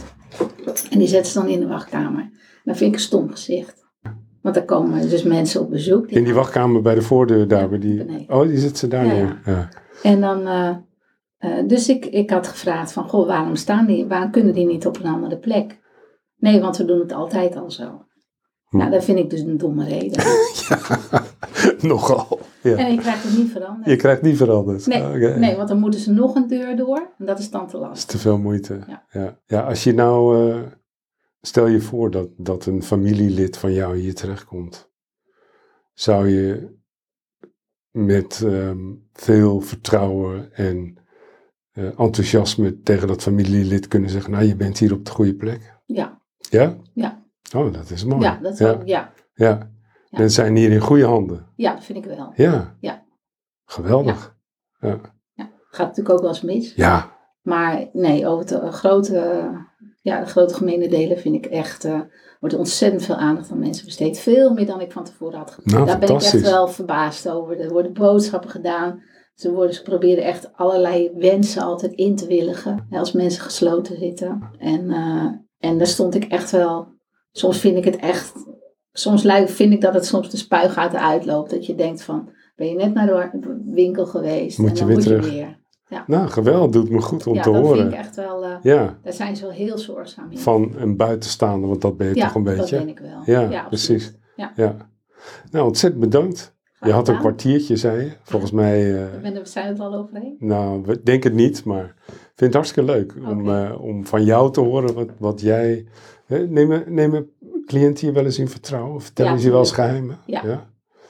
en 0.90 1.00
die 1.00 1.08
zetten 1.08 1.32
ze 1.32 1.40
dan 1.40 1.48
in 1.48 1.60
de 1.60 1.68
wachtkamer. 1.68 2.30
Dat 2.68 2.78
vind 2.78 2.90
ik 2.90 2.96
een 2.96 3.06
stom 3.06 3.30
gezicht. 3.30 3.86
Want 4.42 4.56
dan 4.56 4.66
komen 4.66 5.10
dus 5.10 5.24
mensen 5.24 5.62
op 5.62 5.70
bezoek. 5.70 6.08
die 6.08 6.18
In 6.18 6.24
die 6.24 6.34
wachtkamer 6.34 6.82
bij 6.82 6.96
de 6.96 7.02
voordeur 7.02 7.48
daar. 7.48 7.62
Ja, 7.62 7.68
bij 7.68 7.80
die... 7.80 7.98
beneden. 8.06 8.36
Oh, 8.36 8.48
die 8.48 8.58
zit 8.58 8.78
ze 8.78 8.88
daar 8.88 9.06
Ja. 9.06 9.40
Ja. 9.46 9.70
En 10.04 10.22
dan, 10.22 10.48
eh, 10.48 10.76
eh, 11.38 11.68
dus 11.68 11.90
ik, 11.90 12.06
ik 12.06 12.30
had 12.30 12.48
gevraagd 12.48 12.92
van, 12.92 13.10
goh, 13.10 13.28
waarom 13.28 13.56
staan 13.56 13.86
die, 13.86 14.08
waarom 14.08 14.32
kunnen 14.32 14.54
die 14.54 14.66
niet 14.66 14.86
op 14.86 15.00
een 15.00 15.12
andere 15.12 15.38
plek? 15.38 15.80
Nee, 16.38 16.62
want 16.62 16.78
we 16.78 16.86
doen 16.86 17.00
het 17.00 17.14
altijd 17.14 17.56
al 17.56 17.72
zo. 17.72 18.06
Hm. 18.70 18.78
Nou, 18.78 18.92
dat 18.92 19.04
vind 19.04 19.20
ik 19.20 19.30
dus 19.30 19.42
een 19.42 19.58
domme 19.58 19.86
reden. 19.86 20.24
Nogal. 21.92 22.40
Ja. 22.62 22.76
En 22.76 22.92
ik 22.92 23.00
krijg 23.00 23.24
het 23.24 23.38
niet 23.38 23.52
veranderd. 23.52 23.90
Je 23.90 23.96
krijgt 23.96 24.22
niet 24.22 24.38
veranderd. 24.38 24.88
Nee, 24.88 25.02
nee, 25.38 25.56
want 25.56 25.68
dan 25.68 25.80
moeten 25.80 26.00
ze 26.00 26.12
nog 26.12 26.36
een 26.36 26.48
deur 26.48 26.76
door 26.76 27.10
en 27.18 27.26
dat 27.26 27.40
is 27.40 27.50
dan 27.50 27.68
te 27.68 27.72
Dat 27.72 27.82
is 27.82 27.88
lastig. 27.88 28.10
te 28.10 28.18
veel 28.18 28.38
moeite. 28.38 28.80
Ja. 28.88 29.04
Ja. 29.10 29.38
Ja, 29.46 29.62
als 29.62 29.84
je 29.84 29.94
nou, 29.94 30.50
eh, 30.50 30.58
stel 31.48 31.68
je 31.68 31.82
voor 31.82 32.12
dat, 32.12 32.30
dat 32.38 32.66
een 32.66 32.84
familielid 32.84 33.58
van 33.58 33.74
jou 33.74 33.98
hier 33.98 34.16
terechtkomt. 34.16 34.90
Zou 35.94 36.28
je 36.30 36.76
met 37.92 38.42
ehm, 38.46 38.94
veel 39.14 39.62
vertrouwen 39.62 40.54
en 40.54 40.98
eh, 41.72 42.00
enthousiasme 42.00 42.82
tegen 42.82 43.08
dat 43.08 43.22
familielid 43.22 43.88
kunnen 43.88 44.10
zeggen, 44.10 44.32
nou 44.32 44.44
je 44.44 44.56
bent 44.56 44.78
hier 44.78 44.94
op 44.94 45.06
de 45.06 45.12
goede 45.12 45.36
plek. 45.36 45.76
Ja, 45.86 46.22
Ja? 46.50 46.78
Ja. 46.94 47.26
Oh, 47.56 47.74
dat 47.74 47.90
is 47.90 48.04
mooi. 48.04 48.22
ja, 48.22 48.40
dat 48.42 48.54
is 48.54 48.60
ja. 48.60 48.72
ook- 48.72 48.86
ja. 48.88 49.14
ja. 49.34 49.76
Ja. 50.10 50.18
Mensen 50.20 50.44
zijn 50.44 50.56
hier 50.56 50.72
in 50.72 50.80
goede 50.80 51.06
handen. 51.06 51.48
ja, 51.56 51.74
dat 51.74 51.84
vind 51.84 51.98
ik 51.98 52.06
wel. 52.16 52.32
Ja. 52.36 52.76
Ja. 52.80 53.06
Geweldig. 53.66 54.36
Gaat 55.70 55.88
natuurlijk 55.88 56.10
ook 56.10 56.22
wel 56.22 56.30
eens 56.30 56.42
mis. 56.42 56.74
Ja. 56.76 57.18
Maar 57.42 57.90
nee, 57.94 58.28
over 58.28 58.46
de 58.48 58.72
grote, 58.72 59.52
ja, 60.08 60.20
de 60.20 60.26
grote 60.26 60.54
gemene 60.54 60.88
delen 60.88 61.18
vind 61.18 61.36
ik 61.36 61.46
echt, 61.46 61.86
eh 61.86 62.02
wordt 62.40 62.56
ontzettend 62.56 63.04
veel 63.04 63.16
aandacht 63.16 63.52
aan 63.52 63.60
mensen 63.60 63.86
besteed. 63.86 64.20
Veel 64.20 64.54
meer 64.54 64.66
dan 64.66 64.82
ik 64.82 64.92
van 64.92 65.04
tevoren 65.04 65.38
had 65.38 65.52
gedacht. 65.52 65.72
Nou, 65.74 65.86
Daar 65.86 66.00
ben 66.00 66.10
ik 66.10 66.22
echt 66.22 66.42
wel 66.42 66.68
verbaasd 66.68 67.30
over. 67.30 67.60
Er 67.60 67.70
worden 67.70 67.94
boodschappen 67.94 68.50
gedaan. 68.50 69.04
Ze, 69.34 69.52
worden, 69.52 69.74
ze 69.74 69.82
proberen 69.82 70.24
echt 70.24 70.50
allerlei 70.54 71.12
wensen 71.16 71.62
altijd 71.62 71.92
in 71.94 72.16
te 72.16 72.28
willigen. 72.28 72.88
hè, 72.90 73.00
Als 73.00 73.12
mensen 73.12 73.42
gesloten 73.44 73.98
zitten. 73.98 74.50
En, 74.58 74.90
eh, 74.92 75.70
en 75.70 75.78
daar 75.78 75.88
stond 75.88 76.16
ik 76.16 76.24
echt 76.24 76.52
wel. 76.52 76.88
Soms 77.32 77.60
vind 77.60 77.78
ik 77.78 77.86
het 77.86 77.96
echt. 77.96 78.34
Soms 78.92 79.22
vind 79.46 79.74
ik 79.74 79.82
dat 79.82 79.94
het 79.94 80.06
soms 80.06 80.30
de 80.30 80.38
spuigaten 80.38 81.02
uitloopt. 81.02 81.50
Dat 81.50 81.66
je 81.66 81.76
denkt 81.76 82.04
van. 82.04 82.30
Ben 82.56 82.68
je 82.68 82.76
net 82.76 82.94
naar 82.94 83.08
de 83.08 83.62
winkel 83.66 84.06
geweest? 84.06 84.58
Moet 84.58 84.70
en 84.70 84.74
je 84.74 84.80
dan 84.80 84.88
weer 84.88 84.98
moet 84.98 85.06
terug. 85.06 85.26
je 85.26 85.32
weer. 85.32 85.60
Ja. 85.90 86.04
Nou, 86.08 86.28
geweldig. 86.28 86.82
Doet 86.82 86.90
me 86.90 87.02
goed 87.02 87.28
om 87.28 87.36
ja, 87.36 87.42
te 87.42 87.52
dat 87.52 87.62
horen. 87.62 87.78
vind 87.78 87.92
ik 87.92 87.98
echt 88.00 88.16
wel, 88.16 88.44
eh, 88.44 88.52
Ja, 88.62 88.98
daar 89.04 89.14
zijn 89.14 89.36
ze 89.36 89.42
wel 89.42 89.52
heel 89.52 89.78
zorgzaam 89.78 90.32
in. 90.32 90.38
van 90.38 90.74
een 90.78 90.96
buitenstaander, 90.96 91.70
want 91.70 91.82
dat 91.82 91.98
ben 91.98 92.08
je 92.08 92.16
ja, 92.16 92.26
toch 92.26 92.36
een 92.36 92.44
beetje. 92.44 92.76
dat 92.76 92.86
ben 92.86 92.88
ik 92.88 93.00
wel. 93.00 93.50
Ja, 93.50 93.66
precies. 93.68 94.14
Ja. 94.36 94.52
Ja. 94.56 94.76
Nou, 95.52 95.66
ontzettend 95.68 96.04
bedankt. 96.04 96.56
Graag 96.74 96.90
Je 96.90 96.96
had 96.96 97.08
een 97.08 97.18
kwartiertje, 97.18 97.76
zei 97.76 98.04
je. 98.04 98.12
Volgens 98.24 98.52
mij, 98.52 98.92
ben 99.22 99.36
er, 99.36 99.42
we 99.42 99.48
zijn 99.48 99.68
het 99.68 99.80
al 99.80 99.94
overheen. 99.96 100.36
nou, 100.40 100.82
we 100.86 101.04
denken 101.04 101.30
het 101.30 101.40
niet, 101.40 101.64
maar 101.64 101.84
ik 102.06 102.14
vind 102.36 102.54
het 102.54 102.54
hartstikke 102.54 102.92
leuk 102.92 103.14
om, 103.28 103.50
eh, 103.50 103.82
om 103.82 104.06
van 104.06 104.24
jou 104.24 104.52
te 104.52 104.60
horen 104.62 104.94
wat, 104.94 105.10
wat 105.18 105.42
jij... 105.42 105.86
Hè, 106.26 106.48
nemen, 106.48 106.84
nemen 106.88 107.30
cliënten 107.66 108.08
je 108.08 108.14
wel 108.14 108.26
eens 108.26 108.40
in 108.40 108.48
vertrouwen? 108.50 108.96
Of 108.96 109.04
vertellen 109.04 109.32
Ja, 109.32 109.38
ze 109.38 109.46
je 109.46 109.52
wel 109.52 109.60
eens 109.60 109.72
geheimen? 109.72 110.18
Ja. 110.26 110.42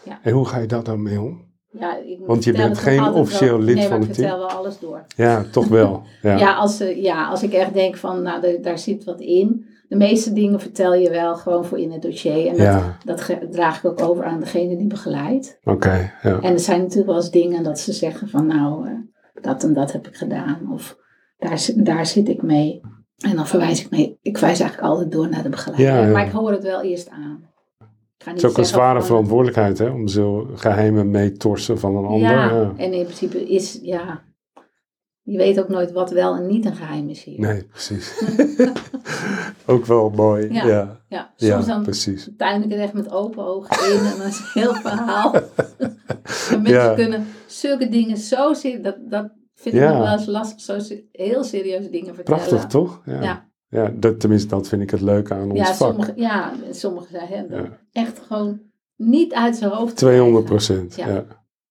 Ja. 0.03 0.19
En 0.23 0.33
hoe 0.33 0.45
ga 0.45 0.57
je 0.57 0.67
daar 0.67 0.83
dan 0.83 1.01
mee 1.01 1.21
om? 1.21 1.45
Ja, 1.71 1.97
ik 1.97 2.17
Want 2.25 2.43
je 2.43 2.51
bent 2.51 2.77
geen 2.77 3.03
officieel 3.13 3.59
lid 3.59 3.75
nee, 3.75 3.87
van 3.87 3.99
het 3.99 4.09
ik 4.09 4.15
vertel 4.15 4.37
wel 4.37 4.49
alles 4.49 4.79
door. 4.79 5.05
Ja, 5.15 5.43
toch 5.51 5.67
wel. 5.67 6.03
Ja. 6.21 6.37
Ja, 6.37 6.55
als, 6.55 6.79
eh, 6.79 7.01
ja, 7.03 7.27
als 7.27 7.43
ik 7.43 7.53
echt 7.53 7.73
denk 7.73 7.97
van, 7.97 8.21
nou, 8.21 8.61
daar 8.61 8.77
zit 8.79 9.03
wat 9.03 9.19
in. 9.21 9.65
De 9.87 9.95
meeste 9.95 10.33
dingen 10.33 10.59
vertel 10.59 10.93
je 10.93 11.09
wel 11.09 11.35
gewoon 11.35 11.65
voor 11.65 11.77
in 11.79 11.91
het 11.91 12.01
dossier. 12.01 12.47
En 12.47 12.57
dat, 12.57 12.65
Ja. 12.65 12.97
dat 13.05 13.31
draag 13.51 13.83
ik 13.83 13.85
ook 13.89 14.01
over 14.01 14.23
aan 14.25 14.39
degene 14.39 14.77
die 14.77 14.87
begeleidt. 14.87 15.59
Oké, 15.63 16.11
ja. 16.21 16.39
En 16.41 16.53
er 16.53 16.59
zijn 16.59 16.79
natuurlijk 16.81 17.07
wel 17.07 17.15
eens 17.15 17.31
dingen 17.31 17.63
dat 17.63 17.79
ze 17.79 17.93
zeggen 17.93 18.29
van, 18.29 18.45
nou, 18.47 18.87
eh, 18.87 18.93
dat 19.41 19.63
en 19.63 19.73
dat 19.73 19.91
heb 19.91 20.07
ik 20.07 20.15
gedaan. 20.15 20.71
Of 20.73 20.97
daar, 21.37 21.59
zit- 21.59 21.85
daar 21.85 22.05
zit 22.05 22.29
ik 22.29 22.41
mee. 22.41 22.81
En 23.17 23.35
dan 23.35 23.47
verwijs 23.47 23.83
ik 23.83 23.89
mee. 23.89 24.17
Ik 24.21 24.37
wijs 24.37 24.59
eigenlijk 24.59 24.89
altijd 24.91 25.11
door 25.11 25.29
naar 25.29 25.43
de 25.43 25.49
begeleider. 25.49 26.05
Ja. 26.05 26.11
Maar 26.11 26.25
ik 26.25 26.31
hoor 26.31 26.51
het 26.51 26.63
wel 26.63 26.81
eerst 26.81 27.09
aan. 27.09 27.43
Ga 28.27 28.33
Het 28.33 28.43
is 28.43 28.49
ook 28.49 28.57
een 28.57 28.65
zware 28.65 28.99
van, 28.99 29.07
verantwoordelijkheid, 29.07 29.77
hè? 29.77 29.89
Om 29.89 30.07
zo 30.07 30.49
geheimen 30.53 31.11
mee 31.11 31.31
te 31.31 31.37
torsen 31.37 31.79
van 31.79 31.95
een 31.95 32.05
ander. 32.05 32.29
Ja, 32.29 32.49
Ja. 32.49 32.73
en 32.77 32.93
in 32.93 33.03
principe 33.03 33.49
is, 33.49 33.79
ja, 33.81 34.23
je 35.21 35.37
weet 35.37 35.59
ook 35.59 35.67
nooit 35.69 35.91
wat 35.91 36.11
wel 36.11 36.35
en 36.35 36.47
niet 36.47 36.65
een 36.65 36.75
geheim 36.75 37.09
is 37.09 37.23
hier. 37.23 37.39
Nee, 37.39 37.63
precies. 37.63 38.23
ook 39.65 39.85
wel 39.85 40.09
mooi. 40.09 40.53
Ja, 40.53 40.65
Ja. 40.65 41.01
ja, 41.07 41.33
Ja, 41.35 41.53
soms 41.53 41.67
dan 41.67 41.83
precies. 41.83 42.29
tuin 42.37 42.63
ik 42.63 42.71
echt 42.71 42.93
met 42.93 43.11
open 43.11 43.45
ogen 43.45 43.93
in 43.93 44.05
en 44.05 44.17
dan 44.17 44.27
is 44.27 44.39
een 44.39 44.61
heel 44.61 44.73
verhaal. 44.73 45.31
mensen 46.61 46.95
kunnen 46.95 47.27
zulke 47.45 47.89
dingen 47.89 48.17
zo 48.17 48.53
zien, 48.53 48.81
dat, 48.81 48.95
dat 49.09 49.29
vind 49.55 49.75
ik 49.75 49.81
nog 49.81 49.97
wel 49.97 50.11
eens 50.13 50.25
lastig, 50.25 50.61
zo 50.61 50.95
heel 51.11 51.43
serieuze 51.43 51.89
dingen 51.89 52.15
vertellen. 52.15 52.39
Prachtig, 52.39 52.65
toch? 52.69 53.01
Ja. 53.05 53.46
Ja. 53.69 53.91
Dat, 53.95 54.19
tenminste, 54.19 54.47
dat 54.47 54.67
vind 54.67 54.81
ik 54.81 54.89
het 54.89 55.01
leuke 55.01 55.33
aan 55.33 55.49
ons 55.51 55.59
Ja, 55.59 55.65
vak. 55.65 55.75
sommige, 55.89 56.13
ja, 56.15 56.53
en 56.67 56.75
sommige 56.75 57.07
zijn 57.11 57.27
hè, 57.27 57.47
dat 57.47 57.65
Ja. 57.65 57.77
echt 57.91 58.19
gewoon 58.19 58.61
niet 58.95 59.33
uit 59.33 59.55
zijn 59.55 59.71
hoofd. 59.71 59.95
200 59.97 60.45
krijgen. 60.45 60.65
procent. 60.75 60.95
Ja. 60.95 61.07
Ja. 61.07 61.25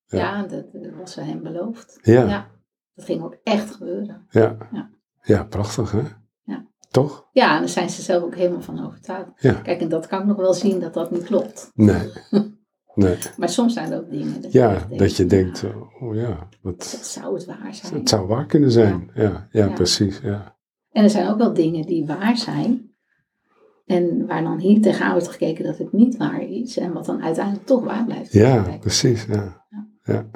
Ja. 0.06 0.18
Ja, 0.18 0.42
dat, 0.42 0.64
dat 0.72 0.92
was 0.98 1.12
ze 1.12 1.20
hem 1.20 1.42
beloofd. 1.42 1.98
Ja. 2.02 2.22
Ja, 2.28 2.46
dat 2.94 3.04
ging 3.04 3.22
ook 3.22 3.36
echt 3.42 3.70
gebeuren. 3.74 4.26
Ja. 4.30 4.56
Ja. 5.22 5.44
prachtig, 5.44 5.90
hè? 5.92 6.02
Ja. 6.44 6.66
Toch? 6.90 7.28
Ja, 7.32 7.54
en 7.54 7.58
daar 7.60 7.68
zijn 7.68 7.90
ze 7.90 8.02
zelf 8.02 8.22
ook 8.22 8.34
helemaal 8.34 8.62
van 8.62 8.86
overtuigd. 8.86 9.30
Ja. 9.36 9.52
Kijk, 9.52 9.80
en 9.80 9.88
dat 9.88 10.06
kan 10.06 10.20
ik 10.20 10.26
nog 10.26 10.36
wel 10.36 10.54
zien 10.54 10.80
dat 10.80 10.94
dat 10.94 11.10
niet 11.10 11.24
klopt. 11.24 11.70
Nee. 11.74 12.10
Nee. 12.94 13.18
Maar 13.36 13.48
soms 13.48 13.72
zijn 13.74 13.92
er 13.92 13.98
ook 13.98 14.10
dingen. 14.10 14.42
Dat 14.42 14.52
je 14.52 14.58
Ja, 14.58 14.74
echt 14.74 14.98
dat 14.98 15.16
je 15.16 15.26
denkt, 15.26 15.64
oh 16.00 16.14
ja, 16.14 16.48
wat, 16.62 16.78
Dat 16.78 16.86
zou 17.06 17.34
het 17.34 17.44
waar 17.44 17.68
zijn. 17.74 17.94
het 17.94 18.08
zou 18.08 18.26
waar 18.26 18.46
kunnen 18.46 18.70
zijn. 18.70 19.10
Ja, 19.14 19.22
ja, 19.22 19.48
Ja. 19.50 19.72
precies. 19.72 20.20
Ja. 20.22 20.55
En 20.96 21.02
er 21.02 21.10
zijn 21.10 21.28
ook 21.28 21.38
wel 21.38 21.52
dingen 21.52 21.86
die 21.86 22.06
waar 22.06 22.36
zijn. 22.36 22.90
En 23.86 24.26
waar 24.26 24.42
dan 24.42 24.58
hier 24.58 24.80
tegenaan 24.80 25.12
wordt 25.12 25.28
gekeken 25.28 25.64
dat 25.64 25.78
het 25.78 25.92
niet 25.92 26.16
waar 26.16 26.42
is. 26.42 26.76
En 26.76 26.92
wat 26.92 27.06
dan 27.06 27.22
uiteindelijk 27.22 27.66
toch 27.66 27.84
waar 27.84 28.04
blijft. 28.04 28.32
ja, 28.32 28.76
precies. 28.80 29.24
Ja. 29.24 29.66
Ja. 29.70 29.94
Ja. 30.02 30.30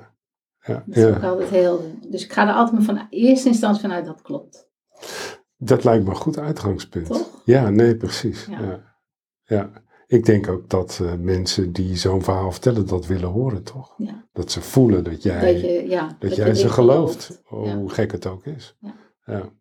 Ja. 0.62 0.82
Dat 0.86 0.96
is 0.96 1.04
ook 1.04 1.22
altijd 1.22 1.50
heel... 1.50 1.80
Dus 2.08 2.24
ik 2.24 2.32
ga 2.32 2.48
er 2.48 2.54
altijd 2.54 2.76
maar 2.86 2.96
van 2.96 3.06
eerste 3.10 3.48
instantie 3.48 3.80
vanuit 3.80 4.06
dat 4.06 4.22
klopt. 4.22 4.68
Dat 5.56 5.84
lijkt 5.84 6.04
me 6.04 6.10
een 6.10 6.16
goed 6.16 6.38
uitgangspunt. 6.38 7.06
Toch? 7.06 7.42
Ja, 7.44 7.70
nee, 7.70 7.96
precies. 7.96 8.46
Ja. 8.46 8.94
Ja. 9.44 9.70
Ik 10.06 10.24
denk 10.24 10.48
ook 10.48 10.70
dat 10.70 11.00
eh, 11.02 11.12
mensen 11.14 11.72
die 11.72 11.96
zo'n 11.96 12.22
verhaal 12.22 12.52
vertellen 12.52 12.86
dat 12.86 13.06
willen 13.06 13.28
horen, 13.28 13.62
toch? 13.62 13.94
Ja. 13.96 14.28
Dat 14.32 14.50
ze 14.50 14.60
voelen 14.60 15.04
dat 15.04 15.22
jij, 15.22 15.52
Dat, 15.52 15.60
je, 15.60 15.88
ja, 15.88 16.16
dat 16.18 16.36
jij 16.36 16.54
ze 16.54 16.68
gelooft, 16.68 17.40
gelooft. 17.44 17.72
Hoe 17.72 17.90
gek 17.90 18.12
het 18.12 18.26
ook 18.26 18.46
is. 18.46 18.76
Ja. 19.26 19.52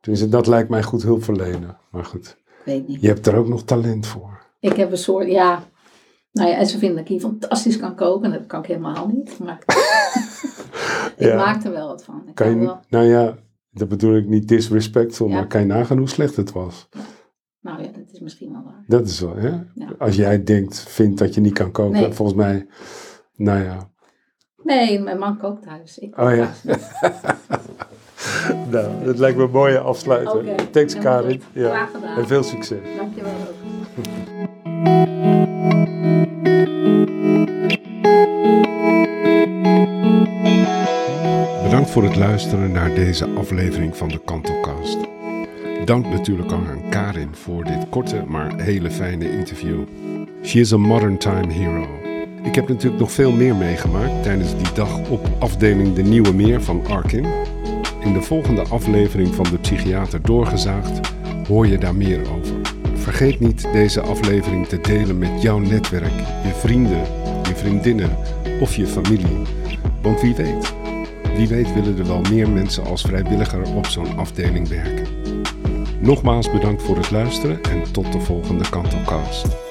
Dus 0.00 0.28
dat 0.28 0.46
lijkt 0.46 0.68
mij 0.68 0.82
goed 0.82 1.02
hulp 1.02 1.24
verlenen. 1.24 1.78
Maar 1.90 2.04
goed, 2.04 2.36
weet 2.64 2.88
niet. 2.88 3.00
je 3.00 3.06
hebt 3.06 3.26
er 3.26 3.36
ook 3.36 3.48
nog 3.48 3.64
talent 3.64 4.06
voor. 4.06 4.46
Ik 4.60 4.76
heb 4.76 4.90
een 4.90 4.98
soort, 4.98 5.26
ja... 5.26 5.62
Nou 6.32 6.48
ja, 6.50 6.56
en 6.56 6.66
ze 6.66 6.78
vinden 6.78 6.96
dat 6.96 7.04
ik 7.04 7.10
hier 7.10 7.20
fantastisch 7.20 7.78
kan 7.78 7.94
koken. 7.94 8.32
Dat 8.32 8.46
kan 8.46 8.60
ik 8.60 8.66
helemaal 8.66 9.06
niet. 9.08 9.38
Maar 9.38 9.58
ik 11.16 11.26
Ja. 11.26 11.36
maak 11.36 11.64
er 11.64 11.70
wel 11.72 11.86
wat 11.88 12.04
van. 12.04 12.22
Ik 12.26 12.34
Kan 12.34 12.50
je, 12.50 12.56
wel, 12.66 12.80
nou 12.88 13.04
ja, 13.06 13.36
dat 13.70 13.88
bedoel 13.88 14.16
ik 14.16 14.26
niet 14.26 14.48
disrespectful, 14.48 15.28
Ja. 15.28 15.34
maar 15.34 15.46
kan 15.46 15.60
je 15.60 15.66
nagaan 15.66 15.98
hoe 15.98 16.08
slecht 16.08 16.36
het 16.36 16.52
was? 16.52 16.88
nou 17.60 17.82
ja, 17.82 17.88
dat 17.92 18.12
is 18.12 18.20
misschien 18.20 18.52
wel 18.52 18.62
waar. 18.64 18.84
Dat 18.86 19.08
is 19.08 19.20
wel, 19.20 19.36
hè? 19.36 19.48
Ja. 19.74 19.92
Als 19.98 20.16
jij 20.16 20.42
denkt, 20.44 20.80
vindt 20.80 21.18
dat 21.18 21.34
je 21.34 21.40
niet 21.40 21.52
kan 21.54 21.70
koken, 21.70 22.00
Nee. 22.00 22.12
volgens 22.12 22.36
mij, 22.38 22.66
nou 23.36 23.62
ja. 23.62 23.90
Nee, 24.62 25.00
mijn 25.00 25.18
man 25.18 25.38
kookt 25.38 25.62
thuis. 25.62 25.98
Ik 25.98 26.10
kook 26.10 26.24
Oh 26.28 26.34
ja. 26.36 26.50
Nou, 28.70 29.04
dat 29.04 29.18
lijkt 29.18 29.36
me 29.36 29.44
een 29.44 29.50
mooie 29.50 29.78
afsluiter. 29.78 30.36
Oké, 30.36 30.54
Thanks 30.70 30.94
helemaal 30.94 31.20
Karin. 31.20 31.42
Ja. 31.52 31.68
Graag 31.68 31.90
gedaan. 31.90 32.16
En 32.16 32.26
veel 32.26 32.42
succes. 32.42 32.78
Dankjewel 32.96 33.32
ook. 33.32 33.60
Bedankt 41.62 41.90
voor 41.90 42.04
het 42.04 42.16
luisteren 42.16 42.72
naar 42.72 42.94
deze 42.94 43.28
aflevering 43.38 43.96
van 43.96 44.08
de 44.08 44.20
Kantelcast. 44.24 44.98
Dank 45.84 46.06
natuurlijk 46.06 46.52
ook 46.52 46.66
aan 46.68 46.88
Karin 46.90 47.28
voor 47.32 47.64
dit 47.64 47.88
korte, 47.88 48.24
maar 48.26 48.60
hele 48.60 48.90
fijne 48.90 49.32
interview. 49.32 49.78
She 50.42 50.60
is 50.60 50.72
a 50.72 50.76
modern 50.76 51.18
time 51.18 51.52
hero. 51.52 51.86
Ik 52.42 52.54
heb 52.54 52.68
natuurlijk 52.68 53.00
nog 53.00 53.12
veel 53.12 53.32
meer 53.32 53.54
meegemaakt 53.54 54.22
tijdens 54.22 54.56
die 54.56 54.72
dag 54.74 55.08
op 55.08 55.28
afdeling 55.38 55.94
De 55.94 56.02
Nieuwe 56.02 56.32
Meer 56.32 56.62
van 56.62 56.86
Arkin. 56.86 57.26
In 58.00 58.12
de 58.12 58.22
volgende 58.22 58.62
aflevering 58.62 59.34
van 59.34 59.46
de 59.50 59.58
Psychiater 59.58 60.22
Doorgezaagd 60.22 61.00
hoor 61.46 61.66
je 61.66 61.78
daar 61.78 61.94
meer 61.94 62.20
over. 62.20 62.54
Vergeet 62.94 63.40
niet 63.40 63.68
deze 63.72 64.00
aflevering 64.00 64.66
te 64.66 64.80
delen 64.80 65.18
met 65.18 65.42
jouw 65.42 65.58
netwerk, 65.58 66.18
je 66.42 66.52
vrienden, 66.54 67.02
je 67.42 67.54
vriendinnen 67.54 68.16
of 68.60 68.76
je 68.76 68.86
familie. 68.86 69.42
Want 70.02 70.20
wie 70.20 70.34
weet, 70.34 70.74
wie 71.36 71.48
weet 71.48 71.74
willen 71.74 71.98
er 71.98 72.06
wel 72.06 72.20
meer 72.30 72.48
mensen 72.48 72.84
als 72.84 73.02
vrijwilliger 73.02 73.74
op 73.74 73.86
zo'n 73.86 74.16
afdeling 74.16 74.68
werken. 74.68 75.06
Nogmaals 76.00 76.50
bedankt 76.50 76.82
voor 76.82 76.96
het 76.96 77.10
luisteren 77.10 77.62
en 77.62 77.92
tot 77.92 78.12
de 78.12 78.20
volgende 78.20 78.68
Kantelcast. 78.70 79.69